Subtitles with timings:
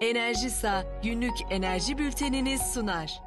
[0.00, 3.20] Enerjisa günlük enerji bülteniniz sunar.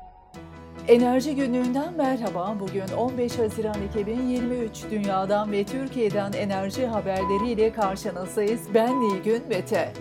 [0.87, 2.57] Enerji günlüğünden merhaba.
[2.59, 8.61] Bugün 15 Haziran 2023 dünyadan ve Türkiye'den enerji haberleriyle karşınızdayız.
[8.73, 9.93] Ben Nilgün Mete.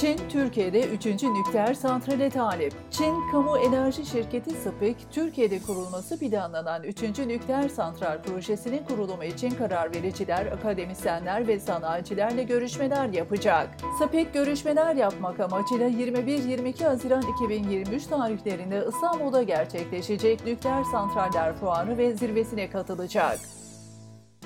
[0.00, 1.06] Çin, Türkiye'de 3.
[1.06, 2.72] nükleer santrale talip.
[2.90, 7.02] Çin, kamu enerji şirketi SPEC, Türkiye'de kurulması planlanan 3.
[7.02, 13.68] nükleer santral projesinin kurulumu için karar vericiler, akademisyenler ve sanayicilerle görüşmeler yapacak.
[14.02, 22.70] SPEC görüşmeler yapmak amacıyla 21-22 Haziran 2023 tarihlerinde İstanbul'da gerçekleşecek nükleer santraller fuarı ve zirvesine
[22.70, 23.38] katılacak.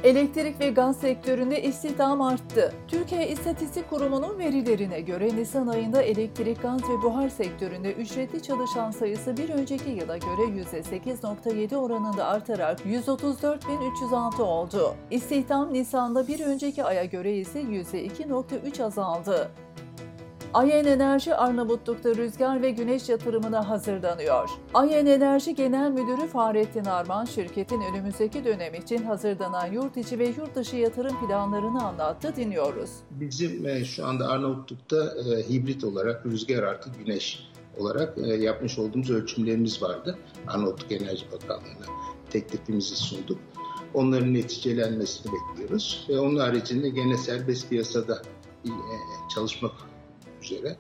[0.05, 2.75] Elektrik ve gaz sektöründe istihdam arttı.
[2.89, 9.37] Türkiye İstatistik Kurumu'nun verilerine göre Nisan ayında elektrik, gaz ve buhar sektöründe ücretli çalışan sayısı
[9.37, 14.95] bir önceki yıla göre %8.7 oranında artarak 134.306 oldu.
[15.11, 19.51] İstihdam Nisan'da bir önceki aya göre ise %2.3 azaldı.
[20.55, 24.51] Ayen Enerji Arnavutluk'ta rüzgar ve güneş yatırımına hazırlanıyor.
[24.75, 30.55] Ayen Enerji Genel Müdürü Fahrettin Arman, şirketin önümüzdeki dönem için hazırlanan yurt içi ve yurt
[30.55, 32.37] dışı yatırım planlarını anlattı.
[32.37, 32.91] Dinliyoruz.
[33.11, 39.11] Bizim e, şu anda Arnavutluk'ta e, hibrit olarak rüzgar artı güneş olarak e, yapmış olduğumuz
[39.11, 40.19] ölçümlerimiz vardı.
[40.47, 41.87] Arnavutluk Enerji Bakanlığı'na
[42.31, 43.39] teklifimizi sunduk.
[43.95, 46.07] Onların neticelenmesini bekliyoruz.
[46.09, 48.23] Ve onun haricinde gene serbest piyasada
[49.35, 49.92] çalışmak
[50.43, 50.77] üzere.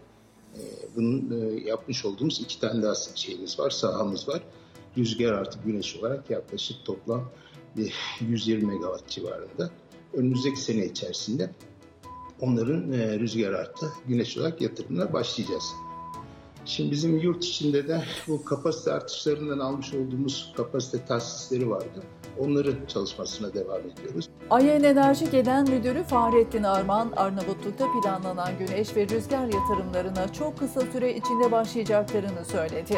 [0.55, 0.60] E,
[0.96, 4.42] bunun e, yapmış olduğumuz iki tane daha şeyimiz var, sahamız var.
[4.98, 7.30] Rüzgar artı güneş olarak yaklaşık toplam
[8.20, 9.70] 120 megawatt civarında.
[10.14, 11.50] Önümüzdeki sene içerisinde
[12.41, 15.64] onların e, rüzgar artı güneş olarak yatırımına başlayacağız.
[16.65, 22.03] Şimdi bizim yurt içinde de bu kapasite artışlarından almış olduğumuz kapasite tahsisleri vardı.
[22.39, 24.28] Onların çalışmasına devam ediyoruz.
[24.50, 31.17] Ayen Enerji Genel Müdürü Fahrettin Arman, Arnavutluk'ta planlanan güneş ve rüzgar yatırımlarına çok kısa süre
[31.17, 32.97] içinde başlayacaklarını söyledi.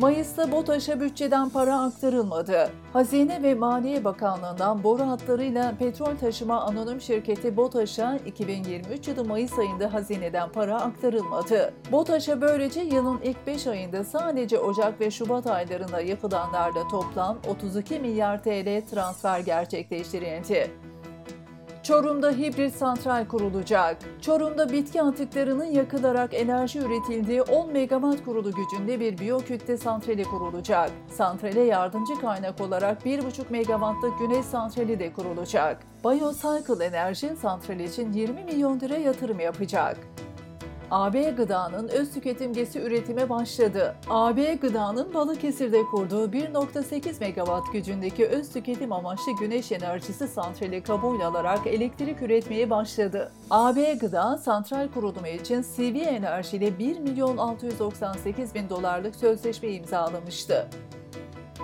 [0.00, 2.70] Mayıs'ta BOTAŞ'a bütçeden para aktarılmadı.
[2.92, 9.92] Hazine ve Maliye Bakanlığı'ndan boru hatlarıyla petrol taşıma anonim şirketi BOTAŞ'a 2023 yılı Mayıs ayında
[9.92, 11.74] hazineden para aktarılmadı.
[11.92, 18.42] BOTAŞ'a böylece yılın ilk 5 ayında sadece Ocak ve Şubat aylarında yapılanlarla toplam 32 milyar
[18.42, 20.70] TL transfer gerçekleştirildi.
[21.88, 23.96] Çorum'da hibrit santral kurulacak.
[24.20, 30.90] Çorum'da bitki atıklarının yakılarak enerji üretildiği 10 megawatt kurulu gücünde bir biyokütle santrali kurulacak.
[31.10, 35.82] Santrale yardımcı kaynak olarak 1,5 megawattlık güneş santrali de kurulacak.
[36.04, 39.96] Biocycle Enerji santral için 20 milyon lira yatırım yapacak.
[40.90, 43.94] AB Gıda'nın öz tüketim gesi üretime başladı.
[44.10, 51.66] AB Gıda'nın Balıkesir'de kurduğu 1.8 megawatt gücündeki öz tüketim amaçlı güneş enerjisi santrali kabul alarak
[51.66, 53.32] elektrik üretmeye başladı.
[53.50, 60.68] AB Gıda, santral kurulumu için CV Enerji ile 1 milyon 698 bin dolarlık sözleşme imzalamıştı.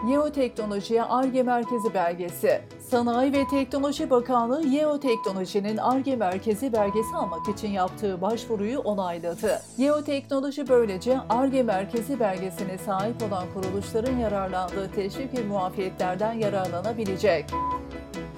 [0.09, 2.61] Yeoteknolojiye ARGE Merkezi belgesi.
[2.91, 9.63] Sanayi ve Teknoloji Bakanlığı Yeoteknoloji'nin ARGE Merkezi belgesi almak için yaptığı başvuruyu onayladı.
[9.79, 17.45] Yeoteknoloji böylece ARGE Merkezi belgesine sahip olan kuruluşların yararlandığı teşvik ve muafiyetlerden yararlanabilecek.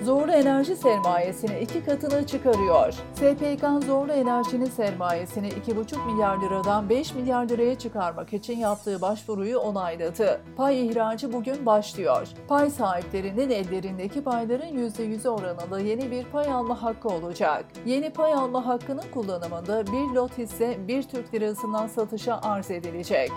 [0.07, 2.93] Zorlu enerji sermayesini iki katına çıkarıyor.
[3.15, 10.41] SPK Zorlu Enerji'nin sermayesini 2,5 milyar liradan 5 milyar liraya çıkarmak için yaptığı başvuruyu onayladı.
[10.57, 12.29] Pay ihracı bugün başlıyor.
[12.49, 17.65] Pay sahiplerinin ellerindeki payların %100'ü oranında yeni bir pay alma hakkı olacak.
[17.87, 23.31] Yeni pay alma hakkının kullanımında bir lot hisse 1 Türk lirasından satışa arz edilecek.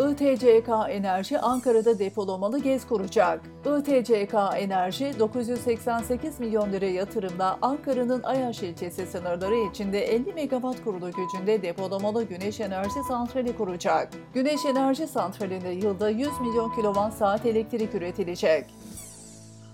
[0.00, 3.40] ITCK Enerji Ankara'da depolamalı gez kuracak.
[3.78, 11.62] ITCK Enerji 988 milyon lira yatırımla Ankara'nın Ayaş ilçesi sınırları içinde 50 megawatt kurulu gücünde
[11.62, 14.08] depolamalı güneş enerji santrali kuracak.
[14.34, 18.66] Güneş enerji santralinde yılda 100 milyon kilowatt saat elektrik üretilecek.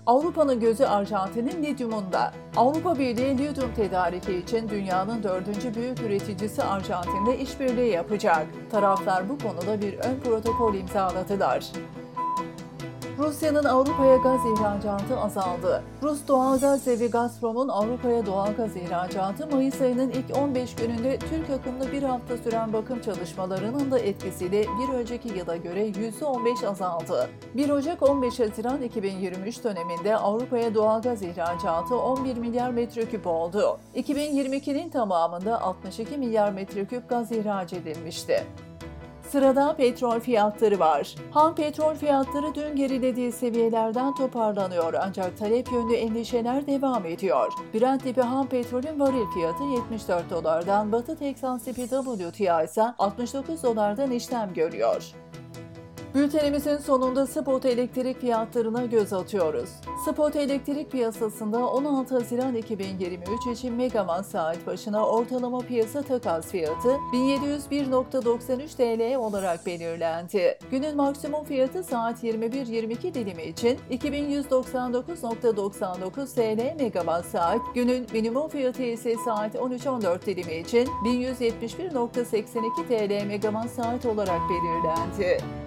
[0.07, 2.33] Avrupa'nın gözü Arjantin'in lityumunda.
[2.55, 8.47] Avrupa Birliği lityum tedariki için dünyanın dördüncü büyük üreticisi Arjantin'de işbirliği yapacak.
[8.71, 11.65] Taraflar bu konuda bir ön protokol imzaladılar.
[13.17, 15.83] Rusya'nın Avrupa'ya gaz ihracatı azaldı.
[16.03, 22.03] Rus doğalgaz devi Gazprom'un Avrupa'ya doğalgaz ihracatı Mayıs ayının ilk 15 gününde Türk akımlı bir
[22.03, 27.29] hafta süren bakım çalışmalarının da etkisiyle bir önceki yıla göre %15 azaldı.
[27.55, 33.79] 1 Ocak 15 Haziran 2023 döneminde Avrupa'ya doğalgaz ihracatı 11 milyar metreküp oldu.
[33.95, 38.43] 2022'nin tamamında 62 milyar metreküp gaz ihraç edilmişti.
[39.31, 41.15] Sırada petrol fiyatları var.
[41.31, 47.53] Ham petrol fiyatları dün gerilediği seviyelerden toparlanıyor ancak talep yönlü endişeler devam ediyor.
[47.73, 54.11] Brent tipi ham petrolün varil fiyatı 74 dolardan, Batı Teksan tipi WTI ise 69 dolardan
[54.11, 55.03] işlem görüyor.
[56.15, 59.69] Bültenimizin sonunda spot elektrik fiyatlarına göz atıyoruz.
[60.07, 68.77] Spot elektrik piyasasında 16 Haziran 2023 için megawatt saat başına ortalama piyasa takas fiyatı 1701.93
[68.77, 70.57] TL olarak belirlendi.
[70.71, 79.15] Günün maksimum fiyatı saat 21.22 dilimi için 2199.99 TL megawatt saat, günün minimum fiyatı ise
[79.25, 85.66] saat 13.14 dilimi için 1171.82 TL megawatt saat olarak belirlendi.